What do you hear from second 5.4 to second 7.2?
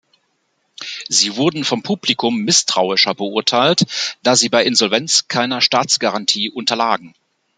Staatsgarantie unterlagen.